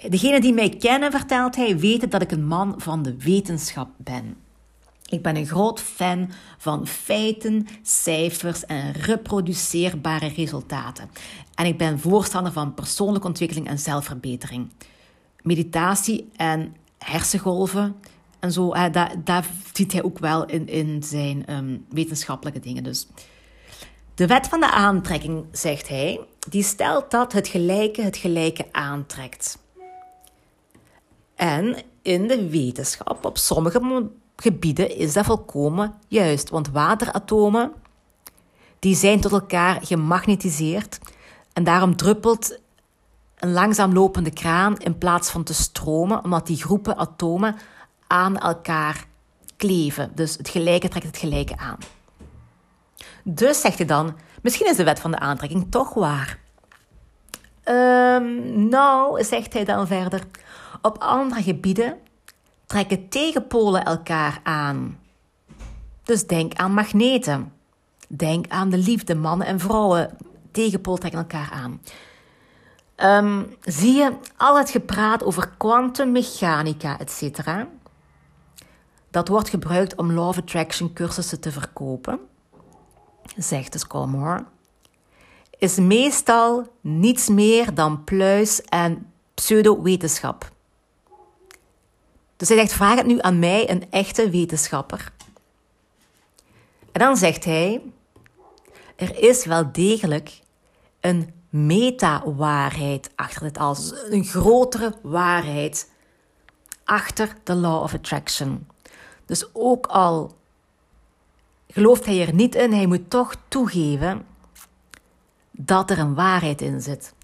Degenen 0.09 0.41
die 0.41 0.53
mij 0.53 0.69
kennen, 0.69 1.11
vertelt 1.11 1.57
hij, 1.57 1.79
weten 1.79 2.11
dat 2.11 2.23
ik 2.23 2.31
een 2.31 2.47
man 2.47 2.75
van 2.77 3.03
de 3.03 3.17
wetenschap 3.17 3.89
ben. 3.97 4.37
Ik 5.05 5.23
ben 5.23 5.37
een 5.37 5.47
groot 5.47 5.81
fan 5.81 6.31
van 6.59 6.87
feiten, 6.87 7.67
cijfers 7.83 8.67
en 8.67 8.93
reproduceerbare 8.93 10.29
resultaten. 10.29 11.11
En 11.55 11.67
ik 11.67 11.79
ben 11.79 12.01
voorstander 12.01 12.53
van 12.53 12.75
persoonlijke 12.75 13.27
ontwikkeling 13.27 13.67
en 13.67 13.79
zelfverbetering. 13.79 14.69
Meditatie 15.43 16.31
en 16.37 16.77
hersengolven 16.99 17.97
en 18.45 18.53
zo, 18.53 18.75
hè, 18.75 18.91
daar, 18.91 19.15
daar 19.25 19.47
ziet 19.73 19.93
hij 19.93 20.03
ook 20.03 20.19
wel 20.19 20.47
in, 20.47 20.69
in 20.69 21.03
zijn 21.03 21.55
um, 21.55 21.87
wetenschappelijke 21.91 22.61
dingen. 22.61 22.83
Dus. 22.83 23.07
De 24.15 24.27
wet 24.27 24.47
van 24.47 24.61
de 24.61 24.71
aantrekking, 24.71 25.45
zegt 25.53 25.89
hij, 25.89 26.21
die 26.49 26.63
stelt 26.63 27.11
dat 27.11 27.33
het 27.33 27.49
gelijke 27.49 28.03
het 28.03 28.17
gelijke 28.17 28.67
aantrekt. 28.73 29.59
En 31.35 31.77
in 32.03 32.29
de 32.29 32.49
wetenschap, 32.51 33.25
op 33.25 33.39
sommige 33.39 34.11
gebieden, 34.37 34.97
is 34.97 35.13
dat 35.13 35.25
volkomen 35.25 35.95
juist. 36.09 36.51
Want 36.51 36.71
wateratomen, 36.71 37.73
die 38.79 38.95
zijn 38.95 39.21
tot 39.21 39.33
elkaar 39.33 39.79
gemagnetiseerd. 39.83 40.99
En 41.53 41.65
daarom 41.65 41.97
druppelt 41.97 42.59
een 43.39 43.53
langzaam 43.53 43.93
lopende 43.93 44.31
kraan 44.31 44.77
in 44.79 44.99
plaats 44.99 45.31
van 45.31 45.45
te 45.45 45.55
stromen, 45.55 46.25
omdat 46.25 46.47
die 46.47 46.63
groepen 46.63 46.97
atomen 46.97 47.57
aan 48.07 48.39
elkaar 48.39 49.05
kleven. 49.57 50.11
Dus 50.15 50.37
het 50.37 50.49
gelijke 50.49 50.89
trekt 50.89 51.07
het 51.07 51.17
gelijke 51.17 51.57
aan. 51.57 51.79
Dus 53.23 53.61
zegt 53.61 53.79
hij 53.79 53.87
dan, 53.87 54.17
misschien 54.43 54.67
is 54.67 54.77
de 54.77 54.85
wet 54.85 55.01
van 55.01 55.11
de 55.11 55.19
aantrekking 55.19 55.67
toch 55.71 55.95
waar. 55.95 56.39
Um, 57.65 58.69
nou, 58.69 59.25
zegt 59.25 59.53
hij 59.53 59.65
dan 59.65 59.87
verder, 59.87 60.23
op 60.83 60.99
andere 60.99 61.43
gebieden 61.43 61.99
trekken 62.67 63.09
tegenpolen 63.09 63.85
elkaar 63.85 64.41
aan. 64.43 64.99
Dus 66.03 66.27
denk 66.27 66.55
aan 66.55 66.73
magneten. 66.73 67.53
Denk 68.09 68.49
aan 68.49 68.71
de 68.71 68.79
liefde, 68.79 69.15
mannen 69.15 69.47
en 69.47 69.61
vrouwen. 69.61 70.17
Tegenpolen 70.51 71.01
trekken 71.01 71.21
elkaar 71.21 71.51
aan. 71.53 71.81
Um, 72.97 73.57
zie 73.61 73.95
je 73.95 74.13
al 74.37 74.59
het 74.59 74.71
gepraat 74.71 75.25
over 75.25 75.51
kwantummechanica, 75.57 76.99
etc. 76.99 77.41
Dat 79.15 79.29
wordt 79.29 79.49
gebruikt 79.49 79.95
om 79.95 80.13
Law 80.13 80.29
of 80.29 80.39
Attraction 80.39 80.93
cursussen 80.93 81.41
te 81.41 81.53
verkopen, 81.53 82.21
zegt 83.37 83.73
de 83.73 83.79
Scolmore, 83.79 84.45
is 85.59 85.77
meestal 85.77 86.67
niets 86.81 87.29
meer 87.29 87.75
dan 87.75 88.05
pluis 88.05 88.63
en 88.63 89.13
pseudo-wetenschap. 89.35 90.53
Dus 92.37 92.49
hij 92.49 92.57
zegt, 92.57 92.73
vraag 92.73 92.97
het 92.97 93.07
nu 93.07 93.21
aan 93.21 93.39
mij, 93.39 93.71
een 93.71 93.91
echte 93.91 94.31
wetenschapper. 94.31 95.13
En 96.93 97.01
dan 97.01 97.17
zegt 97.17 97.45
hij, 97.45 97.83
er 98.97 99.19
is 99.19 99.45
wel 99.45 99.73
degelijk 99.73 100.41
een 101.01 101.35
meta-waarheid 101.49 103.11
achter 103.15 103.43
dit 103.43 103.59
alles. 103.59 103.93
Een 104.11 104.25
grotere 104.25 104.95
waarheid 105.03 105.91
achter 106.85 107.37
de 107.45 107.55
Law 107.55 107.83
of 107.83 107.95
Attraction. 107.95 108.73
Dus 109.35 109.49
ook 109.53 109.87
al 109.87 110.35
gelooft 111.69 112.07
hij 112.07 112.27
er 112.27 112.35
niet 112.35 112.55
in, 112.55 112.73
hij 112.73 112.87
moet 112.87 113.11
toch 113.11 113.35
toegeven 113.49 114.27
dat 115.51 115.91
er 115.91 115.99
een 115.99 116.15
waarheid 116.15 116.61
in 116.61 116.81
zit. 116.81 117.15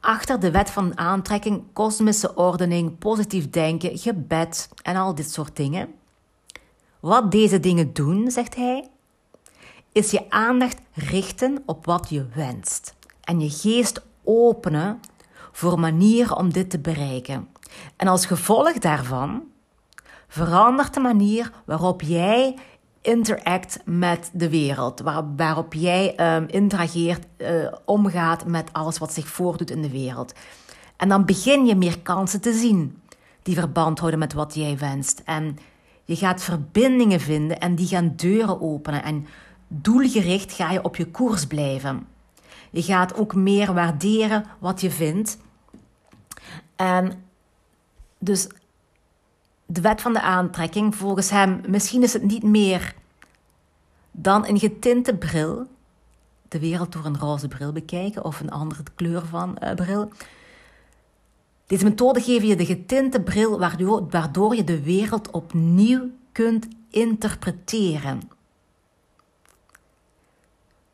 Achter 0.00 0.40
de 0.40 0.50
wet 0.50 0.70
van 0.70 0.98
aantrekking, 0.98 1.62
kosmische 1.72 2.34
ordening, 2.34 2.98
positief 2.98 3.50
denken, 3.50 3.98
gebed 3.98 4.68
en 4.82 4.96
al 4.96 5.14
dit 5.14 5.30
soort 5.30 5.56
dingen. 5.56 5.94
Wat 7.00 7.30
deze 7.30 7.60
dingen 7.60 7.92
doen, 7.92 8.30
zegt 8.30 8.54
hij, 8.54 8.88
is 9.92 10.10
je 10.10 10.30
aandacht 10.30 10.80
richten 10.92 11.62
op 11.66 11.84
wat 11.84 12.08
je 12.08 12.26
wenst 12.34 12.94
en 13.20 13.40
je 13.40 13.50
geest 13.50 14.02
openen 14.22 15.00
voor 15.52 15.80
manieren 15.80 16.36
om 16.36 16.52
dit 16.52 16.70
te 16.70 16.78
bereiken. 16.78 17.48
En 17.96 18.08
als 18.08 18.26
gevolg 18.26 18.78
daarvan 18.78 19.52
verandert 20.34 20.94
de 20.94 21.00
manier 21.00 21.50
waarop 21.64 22.02
jij 22.02 22.58
interact 23.00 23.78
met 23.84 24.30
de 24.32 24.50
wereld, 24.50 25.00
waar, 25.00 25.34
waarop 25.36 25.74
jij 25.74 26.34
um, 26.36 26.46
interageert, 26.48 27.26
uh, 27.36 27.72
omgaat 27.84 28.46
met 28.46 28.72
alles 28.72 28.98
wat 28.98 29.12
zich 29.12 29.28
voordoet 29.28 29.70
in 29.70 29.82
de 29.82 29.90
wereld. 29.90 30.32
En 30.96 31.08
dan 31.08 31.24
begin 31.24 31.66
je 31.66 31.76
meer 31.76 32.00
kansen 32.00 32.40
te 32.40 32.52
zien 32.52 33.02
die 33.42 33.54
verband 33.54 33.98
houden 33.98 34.18
met 34.18 34.32
wat 34.32 34.54
jij 34.54 34.78
wenst. 34.78 35.22
En 35.24 35.58
je 36.04 36.16
gaat 36.16 36.42
verbindingen 36.42 37.20
vinden 37.20 37.60
en 37.60 37.74
die 37.74 37.86
gaan 37.86 38.12
deuren 38.16 38.60
openen. 38.60 39.02
En 39.02 39.26
doelgericht 39.68 40.52
ga 40.52 40.70
je 40.70 40.84
op 40.84 40.96
je 40.96 41.06
koers 41.06 41.46
blijven. 41.46 42.06
Je 42.70 42.82
gaat 42.82 43.16
ook 43.16 43.34
meer 43.34 43.74
waarderen 43.74 44.44
wat 44.58 44.80
je 44.80 44.90
vindt. 44.90 45.38
En 46.76 47.24
dus 48.18 48.48
de 49.74 49.80
wet 49.80 50.00
van 50.00 50.12
de 50.12 50.20
aantrekking, 50.20 50.94
volgens 50.94 51.30
hem, 51.30 51.60
misschien 51.68 52.02
is 52.02 52.12
het 52.12 52.22
niet 52.22 52.42
meer 52.42 52.94
dan 54.10 54.46
een 54.46 54.58
getinte 54.58 55.14
bril, 55.16 55.66
de 56.48 56.58
wereld 56.58 56.92
door 56.92 57.04
een 57.04 57.18
roze 57.18 57.48
bril 57.48 57.72
bekijken 57.72 58.24
of 58.24 58.40
een 58.40 58.50
andere 58.50 58.82
kleur 58.94 59.26
van 59.26 59.58
uh, 59.62 59.74
bril. 59.74 60.10
Deze 61.66 61.84
methode 61.84 62.20
geeft 62.20 62.46
je 62.46 62.56
de 62.56 62.66
getinte 62.66 63.20
bril 63.20 63.58
waardoor 64.10 64.54
je 64.54 64.64
de 64.64 64.82
wereld 64.82 65.30
opnieuw 65.30 66.10
kunt 66.32 66.68
interpreteren. 66.90 68.20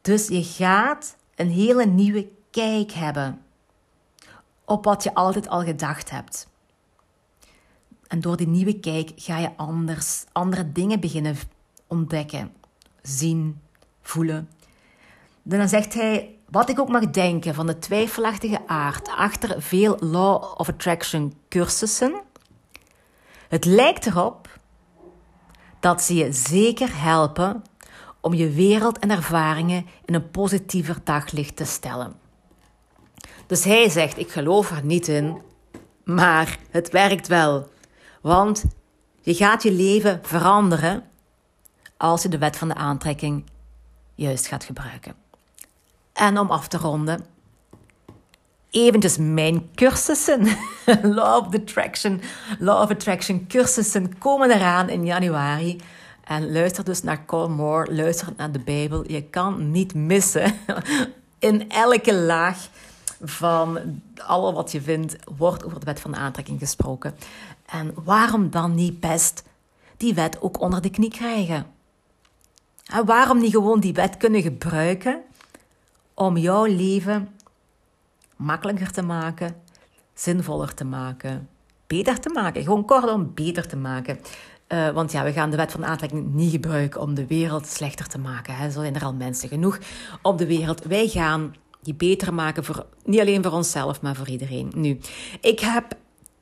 Dus 0.01 0.29
je 0.29 0.45
gaat 0.45 1.17
een 1.35 1.51
hele 1.51 1.87
nieuwe 1.87 2.29
kijk 2.51 2.93
hebben 2.93 3.43
op 4.65 4.85
wat 4.85 5.03
je 5.03 5.15
altijd 5.15 5.49
al 5.49 5.63
gedacht 5.63 6.11
hebt. 6.11 6.50
En 8.11 8.21
door 8.21 8.37
die 8.37 8.49
nieuwe 8.49 8.81
kijk 8.81 9.13
ga 9.17 9.39
je 9.39 9.57
anders, 9.57 10.25
andere 10.33 10.73
dingen 10.73 11.01
beginnen 11.01 11.37
ontdekken, 11.87 12.53
zien, 13.03 13.61
voelen. 14.03 14.49
Dan 15.43 15.69
zegt 15.69 15.95
hij, 15.95 16.35
wat 16.49 16.69
ik 16.69 16.81
ook 16.81 16.89
mag 16.89 17.11
denken 17.11 17.55
van 17.55 17.67
de 17.67 17.79
twijfelachtige 17.79 18.61
aard 18.67 19.09
achter 19.09 19.63
veel 19.63 19.97
Law 20.01 20.43
of 20.57 20.69
Attraction 20.69 21.35
cursussen. 21.49 22.21
Het 23.49 23.65
lijkt 23.65 24.07
erop 24.07 24.59
dat 25.81 26.03
ze 26.03 26.15
je 26.15 26.33
zeker 26.33 27.03
helpen 27.03 27.63
om 28.21 28.35
je 28.35 28.51
wereld 28.51 28.99
en 28.99 29.11
ervaringen 29.11 29.87
in 30.05 30.15
een 30.15 30.31
positiever 30.31 30.97
daglicht 31.05 31.57
te 31.57 31.65
stellen. 31.65 32.15
Dus 33.47 33.65
hij 33.65 33.89
zegt: 33.89 34.19
Ik 34.19 34.31
geloof 34.31 34.71
er 34.71 34.85
niet 34.85 35.09
in, 35.09 35.41
maar 36.05 36.59
het 36.71 36.91
werkt 36.91 37.27
wel. 37.27 37.69
Want 38.21 38.65
je 39.21 39.35
gaat 39.35 39.63
je 39.63 39.73
leven 39.73 40.21
veranderen 40.23 41.05
als 41.97 42.23
je 42.23 42.29
de 42.29 42.39
wet 42.39 42.57
van 42.57 42.69
de 42.69 42.75
aantrekking 42.75 43.45
juist 44.15 44.47
gaat 44.47 44.65
gebruiken. 44.65 45.15
En 46.13 46.39
om 46.39 46.51
af 46.51 46.69
te 46.69 46.77
ronden, 46.77 47.25
eventjes 48.71 49.17
mijn 49.19 49.71
cursussen, 49.75 50.47
Law 51.03 51.47
of 51.47 51.55
Attraction, 51.55 52.21
Law 52.59 52.83
of 52.83 52.91
Attraction 52.91 53.47
cursussen 53.47 54.19
komen 54.19 54.51
eraan 54.51 54.89
in 54.89 55.07
januari. 55.07 55.81
En 56.25 56.53
luister 56.53 56.85
dus 56.85 57.03
naar 57.03 57.25
Call 57.25 57.49
More, 57.49 57.95
luister 57.95 58.29
naar 58.37 58.53
de 58.53 58.59
Bijbel. 58.59 59.11
Je 59.11 59.23
kan 59.23 59.71
niet 59.71 59.95
missen. 59.95 60.55
In 61.39 61.71
elke 61.71 62.15
laag 62.15 62.69
van 63.23 63.79
alles 64.27 64.55
wat 64.55 64.73
je 64.73 64.81
vindt, 64.83 65.17
wordt 65.37 65.65
over 65.65 65.79
de 65.79 65.87
wet 65.87 66.01
van 66.01 66.11
de 66.11 66.17
aantrekking 66.17 66.59
gesproken. 66.59 67.15
En 67.71 67.95
waarom 68.05 68.51
dan 68.51 68.75
niet 68.75 69.01
best 69.01 69.43
die 69.97 70.15
wet 70.15 70.41
ook 70.41 70.61
onder 70.61 70.83
de 70.83 70.91
knie 70.91 71.11
krijgen? 71.11 71.67
En 72.85 73.05
waarom 73.05 73.39
niet 73.39 73.51
gewoon 73.51 73.81
die 73.81 73.93
wet 73.93 74.17
kunnen 74.17 74.43
gebruiken 74.43 75.23
om 76.15 76.37
jouw 76.37 76.65
leven 76.65 77.29
makkelijker 78.37 78.93
te 78.93 79.03
maken, 79.03 79.57
zinvoller 80.15 80.75
te 80.75 80.85
maken, 80.85 81.49
beter 81.87 82.21
te 82.21 82.29
maken. 82.29 82.63
Gewoon 82.63 82.85
kortom, 82.85 83.35
beter 83.35 83.69
te 83.69 83.77
maken. 83.77 84.19
Uh, 84.69 84.91
want 84.91 85.13
ja, 85.13 85.25
we 85.25 85.33
gaan 85.33 85.51
de 85.51 85.57
wet 85.57 85.73
van 85.73 85.85
aantrekking 85.85 86.35
niet 86.35 86.51
gebruiken 86.51 87.01
om 87.01 87.15
de 87.15 87.27
wereld 87.27 87.67
slechter 87.67 88.07
te 88.07 88.19
maken. 88.19 88.57
Hè. 88.57 88.71
Zo 88.71 88.81
zijn 88.81 88.95
er 88.95 89.05
al 89.05 89.15
mensen 89.15 89.49
genoeg 89.49 89.79
op 90.23 90.39
de 90.39 90.47
wereld. 90.47 90.85
Wij 90.85 91.09
gaan 91.09 91.55
die 91.83 91.95
beter 91.95 92.35
maken, 92.35 92.65
voor, 92.65 92.87
niet 93.05 93.21
alleen 93.21 93.43
voor 93.43 93.53
onszelf, 93.53 94.01
maar 94.01 94.17
voor 94.17 94.29
iedereen. 94.29 94.73
Nu, 94.75 94.99
ik 95.41 95.61
heb 95.61 95.97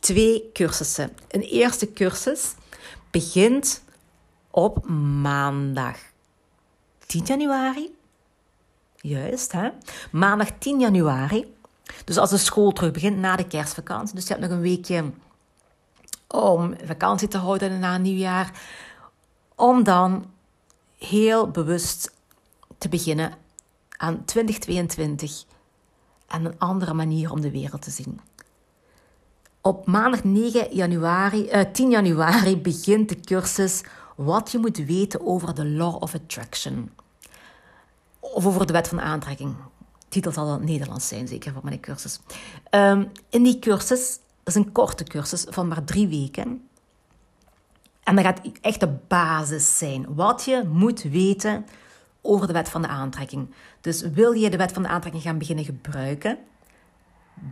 twee 0.08 0.50
cursussen. 0.52 1.10
Een 1.28 1.40
eerste 1.40 1.92
cursus 1.92 2.54
begint 3.10 3.82
op 4.50 4.88
maandag 5.20 5.96
10 7.06 7.24
januari. 7.24 7.96
Juist, 8.96 9.52
hè? 9.52 9.70
Maandag 10.10 10.50
10 10.58 10.80
januari. 10.80 11.54
Dus 12.04 12.18
als 12.18 12.30
de 12.30 12.36
school 12.36 12.72
terug 12.72 12.92
begint 12.92 13.16
na 13.16 13.36
de 13.36 13.46
kerstvakantie. 13.46 14.14
Dus 14.14 14.26
je 14.26 14.34
hebt 14.34 14.44
nog 14.46 14.50
een 14.56 14.60
weekje 14.60 15.10
om 16.26 16.74
vakantie 16.84 17.28
te 17.28 17.38
houden 17.38 17.78
na 17.78 17.98
nieuwjaar. 17.98 18.60
Om 19.54 19.82
dan 19.82 20.30
heel 20.98 21.50
bewust 21.50 22.14
te 22.78 22.88
beginnen 22.88 23.32
aan 23.96 24.24
2022 24.24 25.44
en 26.28 26.44
een 26.44 26.58
andere 26.58 26.94
manier 26.94 27.30
om 27.30 27.40
de 27.40 27.50
wereld 27.50 27.82
te 27.82 27.90
zien. 27.90 28.20
Op 29.68 29.86
maandag 29.86 30.24
9 30.24 30.74
januari, 30.74 31.50
uh, 31.52 31.60
10 31.72 31.90
januari 31.90 32.56
begint 32.58 33.08
de 33.08 33.20
cursus 33.20 33.82
Wat 34.16 34.52
je 34.52 34.58
moet 34.58 34.76
weten 34.76 35.26
over 35.26 35.54
de 35.54 35.66
Law 35.66 36.02
of 36.02 36.14
Attraction. 36.14 36.90
Of 38.20 38.46
over 38.46 38.66
de 38.66 38.72
wet 38.72 38.88
van 38.88 39.00
aantrekking. 39.00 39.56
Titel 40.08 40.32
zal 40.32 40.46
dan 40.46 40.64
Nederlands 40.64 41.08
zijn, 41.08 41.28
zeker 41.28 41.52
voor 41.52 41.64
mijn 41.64 41.80
cursus. 41.80 42.20
Um, 42.70 43.10
in 43.30 43.42
die 43.42 43.58
cursus, 43.58 44.18
dat 44.42 44.54
is 44.54 44.54
een 44.54 44.72
korte 44.72 45.04
cursus 45.04 45.46
van 45.48 45.68
maar 45.68 45.84
drie 45.84 46.08
weken. 46.08 46.68
En 48.02 48.16
dat 48.16 48.24
gaat 48.24 48.40
echt 48.60 48.80
de 48.80 48.96
basis 49.08 49.78
zijn. 49.78 50.14
Wat 50.14 50.44
je 50.44 50.62
moet 50.72 51.02
weten 51.02 51.66
over 52.22 52.46
de 52.46 52.52
wet 52.52 52.68
van 52.68 52.82
de 52.82 52.88
aantrekking. 52.88 53.54
Dus 53.80 54.00
wil 54.00 54.32
je 54.32 54.50
de 54.50 54.56
wet 54.56 54.72
van 54.72 54.82
de 54.82 54.88
aantrekking 54.88 55.22
gaan 55.22 55.38
beginnen 55.38 55.64
gebruiken, 55.64 56.38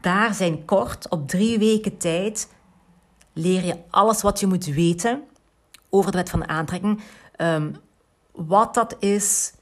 daar 0.01 0.35
zijn 0.35 0.65
kort, 0.65 1.09
op 1.09 1.29
drie 1.29 1.59
weken 1.59 1.97
tijd, 1.97 2.49
leer 3.33 3.65
je 3.65 3.77
alles 3.91 4.23
wat 4.23 4.41
je 4.41 4.47
moet 4.47 4.65
weten 4.65 5.23
over 5.91 6.11
de 6.11 6.17
wet 6.17 6.31
van 6.31 6.49
aantrekking. 6.49 7.01
Um, 7.37 7.77
wat 8.33 8.75
dat 8.75 8.97
is, 8.99 9.53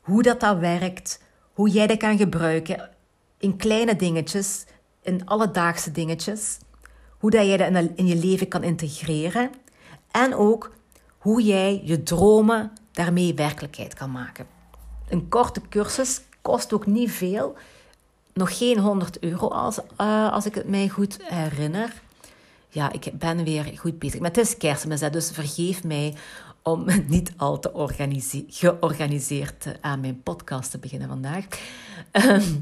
hoe 0.00 0.22
dat, 0.22 0.40
dat 0.40 0.58
werkt, 0.58 1.22
hoe 1.52 1.68
jij 1.68 1.86
dat 1.86 1.96
kan 1.96 2.16
gebruiken 2.16 2.90
in 3.38 3.56
kleine 3.56 3.96
dingetjes, 3.96 4.64
in 5.02 5.26
alledaagse 5.26 5.90
dingetjes. 5.90 6.58
Hoe 7.18 7.30
dat 7.30 7.46
jij 7.46 7.56
dat 7.56 7.90
in 7.94 8.06
je 8.06 8.16
leven 8.16 8.48
kan 8.48 8.62
integreren. 8.62 9.50
En 10.10 10.34
ook 10.34 10.72
hoe 11.18 11.42
jij 11.42 11.82
je 11.84 12.02
dromen 12.02 12.72
daarmee 12.92 13.34
werkelijkheid 13.34 13.94
kan 13.94 14.10
maken. 14.10 14.46
Een 15.08 15.28
korte 15.28 15.60
cursus 15.68 16.20
kost 16.42 16.72
ook 16.72 16.86
niet 16.86 17.10
veel. 17.10 17.56
Nog 18.38 18.58
geen 18.58 18.78
100 18.78 19.18
euro 19.18 19.48
als, 19.48 19.78
uh, 20.00 20.32
als 20.32 20.46
ik 20.46 20.54
het 20.54 20.68
mij 20.68 20.88
goed 20.88 21.18
herinner. 21.22 21.92
Ja, 22.68 22.92
ik 22.92 23.18
ben 23.18 23.44
weer 23.44 23.72
goed 23.76 23.98
bezig. 23.98 24.20
Maar 24.20 24.28
het 24.28 24.38
is 24.38 24.56
kerstmis, 24.56 25.00
dus 25.00 25.30
vergeef 25.30 25.84
mij 25.84 26.14
om 26.62 26.86
niet 27.08 27.32
al 27.36 27.58
te 27.58 27.70
georganiseerd 28.48 29.66
aan 29.80 30.00
mijn 30.00 30.22
podcast 30.22 30.70
te 30.70 30.78
beginnen 30.78 31.08
vandaag. 31.08 31.44
Ehm, 32.10 32.54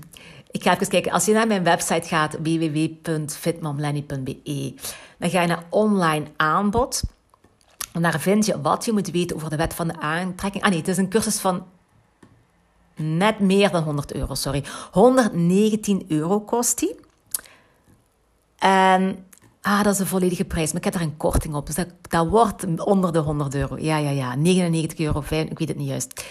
ik 0.50 0.62
ga 0.62 0.74
even 0.74 0.88
kijken. 0.88 1.12
Als 1.12 1.24
je 1.24 1.32
naar 1.32 1.46
mijn 1.46 1.64
website 1.64 2.08
gaat, 2.08 2.38
www.fitmomlenny.be, 2.42 4.74
dan 5.18 5.30
ga 5.30 5.40
je 5.40 5.46
naar 5.46 5.64
online 5.70 6.26
aanbod. 6.36 7.02
En 7.92 8.02
daar 8.02 8.20
vind 8.20 8.46
je 8.46 8.60
wat 8.60 8.84
je 8.84 8.92
moet 8.92 9.10
weten 9.10 9.36
over 9.36 9.50
de 9.50 9.56
wet 9.56 9.74
van 9.74 9.88
de 9.88 10.00
aantrekking. 10.00 10.64
Ah 10.64 10.70
nee, 10.70 10.78
het 10.78 10.88
is 10.88 10.96
een 10.96 11.08
cursus 11.08 11.38
van 11.38 11.66
net 12.96 13.38
meer 13.38 13.70
dan 13.70 13.82
100 13.82 14.14
euro, 14.14 14.34
sorry. 14.34 14.64
119 14.90 16.04
euro 16.08 16.40
kost 16.40 16.78
die. 16.78 16.94
En 18.58 19.26
Ah, 19.66 19.82
dat 19.82 19.92
is 19.92 19.98
de 19.98 20.06
volledige 20.06 20.44
prijs, 20.44 20.68
maar 20.72 20.76
ik 20.76 20.84
heb 20.84 20.94
er 20.94 21.00
een 21.00 21.16
korting 21.16 21.54
op. 21.54 21.66
Dus 21.66 21.74
dat, 22.08 22.26
wordt 22.26 22.80
onder 22.84 23.12
de 23.12 23.18
100 23.18 23.54
euro. 23.54 23.76
Ja, 23.78 23.96
ja, 23.96 24.10
ja. 24.10 24.34
99 24.34 24.98
euro, 24.98 25.22
fijn, 25.22 25.50
ik 25.50 25.58
weet 25.58 25.68
het 25.68 25.76
niet 25.76 25.88
juist. 25.88 26.24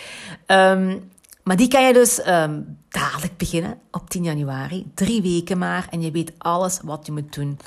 Um, 0.48 1.12
maar 1.44 1.56
die 1.56 1.68
kan 1.68 1.88
je 1.88 1.94
dus 1.94 2.28
um, 2.28 2.78
dadelijk 2.90 3.38
beginnen 3.38 3.78
op 3.92 4.10
10 4.10 4.24
januari. 4.24 4.92
Drie 4.94 5.22
weken 5.22 5.58
maar 5.58 5.88
en 5.90 6.02
je 6.02 6.12
weet 6.12 6.34
alles 6.38 6.80
wat 6.84 7.06
je 7.06 7.12
moet 7.12 7.34
doen. 7.34 7.60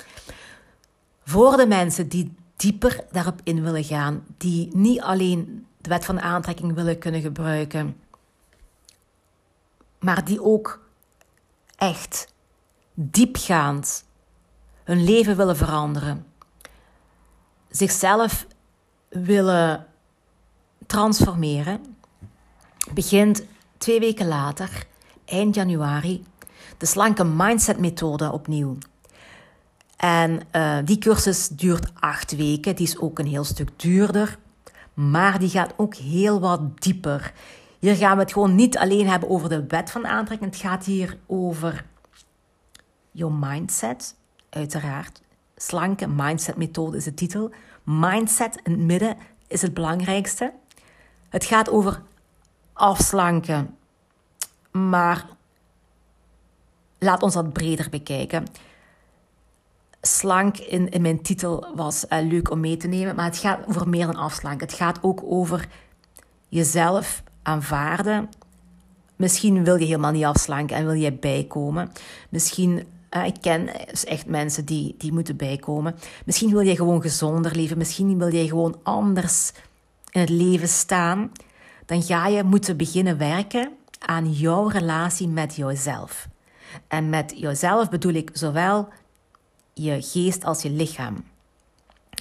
Voor 1.25 1.57
de 1.57 1.67
mensen 1.67 2.09
die 2.09 2.35
dieper 2.57 3.05
daarop 3.13 3.41
in 3.43 3.63
willen 3.63 3.85
gaan, 3.85 4.25
die 4.37 4.69
niet 4.73 5.01
alleen 5.01 5.67
de 5.81 5.89
wet 5.89 6.05
van 6.05 6.21
aantrekking 6.21 6.75
willen 6.75 6.99
kunnen 6.99 7.21
gebruiken, 7.21 7.97
maar 9.99 10.25
die 10.25 10.43
ook 10.43 10.81
echt 11.77 12.33
diepgaand 12.95 14.05
hun 14.85 15.05
leven 15.05 15.37
willen 15.37 15.57
veranderen, 15.57 16.27
zichzelf 17.71 18.47
willen 19.09 19.87
transformeren, 20.87 21.97
begint 22.95 23.43
twee 23.79 24.01
weken 24.01 24.29
later, 24.29 24.87
eind 25.25 25.55
januari, 25.55 26.25
de 26.79 26.87
slanke 26.87 27.25
mindset 27.25 27.79
methode 27.79 28.33
opnieuw. 28.33 28.79
En 29.97 30.41
uh, 30.53 30.79
die 30.85 30.99
cursus 30.99 31.49
duurt 31.49 31.93
acht 31.95 32.37
weken. 32.37 32.77
Die 32.77 32.87
is 32.87 32.99
ook 32.99 33.19
een 33.19 33.27
heel 33.27 33.45
stuk 33.45 33.69
duurder. 33.77 34.39
Maar 34.95 35.39
die 35.39 35.49
gaat 35.49 35.73
ook 35.77 35.95
heel 35.95 36.41
wat 36.41 36.81
dieper. 36.83 37.33
Hier 37.79 37.97
gaan 37.97 38.17
we 38.17 38.23
het 38.23 38.33
gewoon 38.33 38.55
niet 38.55 38.79
alleen 38.79 39.09
hebben 39.09 39.29
over 39.29 39.49
de 39.49 39.67
wet 39.67 39.91
van 39.91 40.07
aantrekking. 40.07 40.51
Het 40.51 40.61
gaat 40.61 40.85
hier 40.85 41.19
over 41.27 41.85
je 43.11 43.31
mindset 43.31 44.15
uiteraard. 44.51 45.23
Slanke 45.57 46.07
mindset 46.07 46.57
methode 46.57 46.97
is 46.97 47.05
de 47.05 47.15
titel. 47.15 47.51
Mindset 47.83 48.61
in 48.63 48.73
het 48.73 48.81
midden 48.81 49.17
is 49.47 49.63
het 49.63 49.75
belangrijkste. 49.75 50.53
Het 51.29 51.45
gaat 51.45 51.71
over 51.71 52.03
afslanken, 52.73 53.77
maar 54.71 55.27
laat 56.99 57.23
ons 57.23 57.35
dat 57.35 57.53
breder 57.53 57.91
bekijken. 57.91 58.47
Slank 60.01 60.57
in, 60.57 60.89
in 60.89 61.03
mijn 61.03 61.23
titel 61.23 61.67
was 61.75 62.05
uh, 62.09 62.19
leuk 62.23 62.51
om 62.51 62.61
mee 62.61 62.77
te 62.77 62.89
nemen, 62.89 63.15
maar 63.15 63.25
het 63.25 63.39
gaat 63.39 63.67
over 63.69 63.89
meer 63.89 64.07
dan 64.07 64.17
afslanken. 64.17 64.67
Het 64.67 64.77
gaat 64.77 64.99
ook 65.03 65.23
over 65.25 65.69
jezelf 66.49 67.23
aanvaarden, 67.49 68.29
Misschien 69.19 69.65
wil 69.65 69.77
je 69.77 69.85
helemaal 69.85 70.13
niet 70.13 70.25
afslanken 70.25 70.77
en 70.77 70.85
wil 70.85 70.95
je 70.95 71.13
bijkomen. 71.13 71.93
Misschien, 72.29 72.87
uh, 73.17 73.27
ik 73.27 73.37
ken 73.41 73.69
dus 73.91 74.05
echt 74.05 74.27
mensen 74.27 74.65
die, 74.65 74.95
die 74.99 75.13
moeten 75.13 75.37
bijkomen. 75.37 75.95
Misschien 76.25 76.51
wil 76.51 76.61
je 76.61 76.77
gewoon 76.77 77.03
gezonder 77.03 77.57
leven. 77.57 77.79
Misschien 77.79 78.19
wil 78.19 78.29
je 78.29 78.49
gewoon 78.49 78.81
anders 78.83 79.53
in 80.11 80.21
het 80.21 80.29
leven 80.29 80.69
staan. 80.69 81.33
Dan 81.87 82.03
ga 82.03 82.27
je 82.27 82.43
moeten 82.43 82.77
beginnen 82.77 83.19
werken 83.19 83.71
aan 83.99 84.33
jouw 84.33 84.67
relatie 84.69 85.29
met 85.29 85.57
jezelf. 85.57 86.29
En 86.89 87.09
met 87.09 87.33
jezelf 87.37 87.91
bedoel 87.91 88.15
ik 88.15 88.31
zowel 88.33 88.89
je 89.75 90.03
geest 90.03 90.45
als 90.45 90.63
je 90.63 90.71
lichaam. 90.71 91.25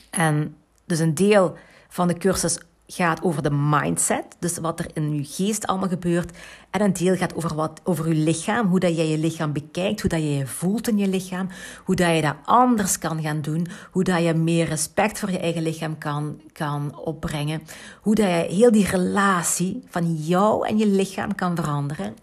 En 0.09 0.55
dus 0.85 0.99
een 0.99 1.13
deel 1.13 1.57
van 1.89 2.07
de 2.07 2.17
cursus 2.17 2.59
gaat 2.87 3.21
over 3.21 3.43
de 3.43 3.51
mindset, 3.51 4.25
dus 4.39 4.57
wat 4.57 4.79
er 4.79 4.89
in 4.93 5.15
je 5.15 5.23
geest 5.23 5.67
allemaal 5.67 5.89
gebeurt. 5.89 6.37
En 6.69 6.81
een 6.81 6.93
deel 6.93 7.15
gaat 7.15 7.35
over, 7.35 7.55
wat, 7.55 7.81
over 7.83 8.07
je 8.07 8.13
lichaam, 8.13 8.67
hoe 8.67 8.79
dat 8.79 8.95
jij 8.95 9.07
je 9.07 9.17
lichaam 9.17 9.53
bekijkt, 9.53 10.01
hoe 10.01 10.09
dat 10.09 10.19
je 10.19 10.35
je 10.35 10.47
voelt 10.47 10.87
in 10.87 10.97
je 10.97 11.07
lichaam, 11.07 11.49
hoe 11.83 11.95
dat 11.95 12.15
je 12.15 12.21
dat 12.21 12.35
anders 12.43 12.99
kan 12.99 13.21
gaan 13.21 13.41
doen, 13.41 13.67
hoe 13.91 14.03
dat 14.03 14.23
je 14.23 14.33
meer 14.33 14.67
respect 14.67 15.19
voor 15.19 15.31
je 15.31 15.39
eigen 15.39 15.61
lichaam 15.61 15.97
kan, 15.97 16.41
kan 16.51 16.97
opbrengen, 16.97 17.61
hoe 18.01 18.15
dat 18.15 18.25
je 18.25 18.55
heel 18.55 18.71
die 18.71 18.87
relatie 18.87 19.83
van 19.89 20.13
jou 20.13 20.67
en 20.67 20.77
je 20.77 20.87
lichaam 20.87 21.35
kan 21.35 21.55
veranderen. 21.55 22.15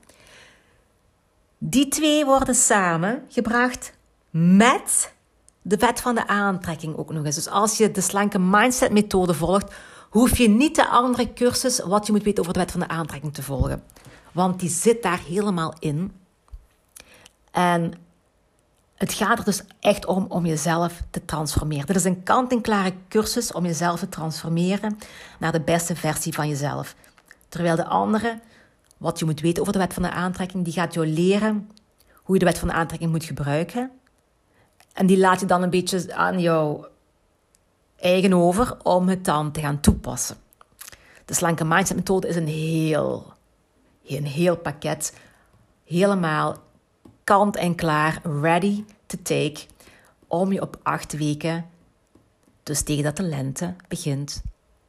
Die 1.59 1.89
twee 1.89 2.25
worden 2.25 2.55
samengebracht 2.55 3.93
met 4.31 5.13
de 5.63 5.77
wet 5.77 6.01
van 6.01 6.15
de 6.15 6.27
aantrekking 6.27 6.97
ook 6.97 7.13
nog 7.13 7.25
eens. 7.25 7.35
Dus 7.35 7.49
als 7.49 7.77
je 7.77 7.91
de 7.91 8.01
slanke 8.01 8.39
mindset 8.39 8.93
methode 8.93 9.35
volgt, 9.35 9.75
hoef 10.15 10.39
je 10.39 10.49
niet 10.49 10.75
de 10.75 10.89
andere 10.89 11.33
cursus 11.33 11.81
wat 11.81 12.07
je 12.07 12.13
moet 12.13 12.23
weten 12.23 12.41
over 12.41 12.53
de 12.53 12.59
wet 12.59 12.71
van 12.71 12.81
de 12.81 12.89
aantrekking 12.89 13.35
te 13.35 13.43
volgen. 13.43 13.83
Want 14.33 14.61
die 14.61 14.69
zit 14.69 15.03
daar 15.03 15.21
helemaal 15.27 15.75
in. 15.79 16.13
En 17.51 17.93
het 18.95 19.13
gaat 19.13 19.39
er 19.39 19.45
dus 19.45 19.63
echt 19.81 20.07
om 20.07 20.27
om 20.29 20.47
jezelf 20.47 21.03
te 21.11 21.25
transformeren. 21.25 21.87
Dit 21.87 21.97
is 21.97 22.05
een 22.05 22.23
kant-en-klare 22.23 22.93
cursus 23.09 23.53
om 23.53 23.65
jezelf 23.65 23.99
te 23.99 24.09
transformeren 24.09 24.99
naar 25.39 25.53
de 25.53 25.61
beste 25.61 25.97
versie 25.97 26.35
van 26.35 26.49
jezelf. 26.49 26.95
Terwijl 27.49 27.77
de 27.77 27.87
andere, 27.87 28.41
wat 28.97 29.19
je 29.19 29.25
moet 29.25 29.41
weten 29.41 29.61
over 29.61 29.73
de 29.73 29.79
wet 29.79 29.95
van 29.95 30.03
de 30.03 30.11
aantrekking, 30.11 30.65
die 30.65 30.73
gaat 30.73 30.95
jou 30.95 31.07
leren 31.07 31.71
hoe 32.15 32.35
je 32.35 32.41
de 32.41 32.51
wet 32.51 32.59
van 32.59 32.69
de 32.69 32.75
aantrekking 32.75 33.11
moet 33.11 33.25
gebruiken. 33.25 33.91
En 34.93 35.07
die 35.07 35.19
laat 35.19 35.41
je 35.41 35.47
dan 35.47 35.63
een 35.63 35.71
beetje 35.71 36.15
aan 36.15 36.41
jou 36.41 36.87
eigen 38.05 38.33
over 38.33 38.77
om 38.83 39.09
het 39.09 39.25
dan 39.25 39.53
te 39.53 39.61
gaan 39.61 39.81
toepassen. 39.81 40.37
De 41.25 41.35
slanke 41.35 41.65
mindset 41.65 41.97
methode 41.97 42.29
is 42.29 42.37
een 42.37 42.47
heel, 42.47 43.33
een 44.07 44.27
heel 44.27 44.57
pakket. 44.57 45.17
Helemaal 45.85 46.57
kant 47.25 47.57
en 47.57 47.75
klaar, 47.75 48.21
ready 48.41 48.85
to 49.07 49.19
take. 49.23 49.61
Om 50.27 50.53
je 50.53 50.61
op 50.61 50.81
acht 50.83 51.13
weken, 51.13 51.67
dus 52.63 52.83
tegen 52.83 53.05
dat 53.05 53.17
de 53.17 53.23
lente 53.23 53.75
begint, 53.89 54.43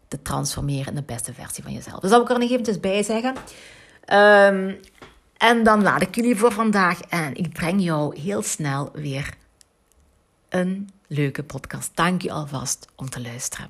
te 0.08 0.21
transformeren 0.21 0.88
in 0.88 0.95
de 0.95 1.04
beste 1.04 1.34
versie 1.34 1.63
van 1.63 1.73
jezelf. 1.73 1.99
Dus 1.99 2.10
dat 2.10 2.19
wil 2.19 2.21
ik 2.21 2.30
er 2.30 2.39
nog 2.39 2.49
eventjes 2.49 2.80
bij 2.80 3.04
zeggen. 3.04 3.36
Um, 4.13 4.80
en 5.38 5.63
dan 5.63 5.84
laat 5.84 6.01
ik 6.01 6.15
jullie 6.15 6.36
voor 6.36 6.51
vandaag 6.51 7.01
en 7.01 7.36
ik 7.36 7.54
breng 7.54 7.82
jou 7.82 8.19
heel 8.19 8.41
snel 8.41 8.89
weer 8.93 9.34
een 10.49 10.89
leuke 11.08 11.44
podcast. 11.44 11.91
Dank 11.96 12.22
je 12.22 12.32
alvast 12.32 12.88
om 12.96 13.10
te 13.10 13.22
luisteren. 13.22 13.70